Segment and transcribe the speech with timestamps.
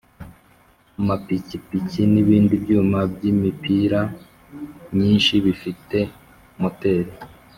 [0.99, 4.01] amapikipiki n’ ibindi byuma by’ imipira
[4.95, 5.97] myinshi bifite
[6.61, 7.11] moteri